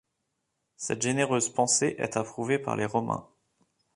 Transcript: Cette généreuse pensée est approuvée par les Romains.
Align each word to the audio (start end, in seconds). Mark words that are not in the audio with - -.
Cette 0.77 1.03
généreuse 1.03 1.49
pensée 1.53 1.93
est 1.99 2.17
approuvée 2.17 2.57
par 2.57 2.75
les 2.75 2.87
Romains. 2.87 3.27